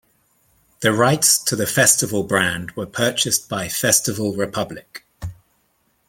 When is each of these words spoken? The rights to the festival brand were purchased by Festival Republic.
The 0.79 0.91
rights 0.93 1.37
to 1.43 1.55
the 1.55 1.67
festival 1.67 2.23
brand 2.23 2.71
were 2.71 2.87
purchased 2.87 3.47
by 3.47 3.69
Festival 3.69 4.33
Republic. 4.35 5.05